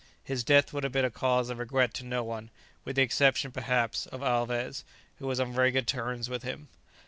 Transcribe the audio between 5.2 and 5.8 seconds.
was on very